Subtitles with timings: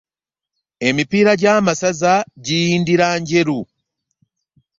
[0.87, 2.13] Emipiira gya masaza
[2.45, 3.59] giyindira njeru.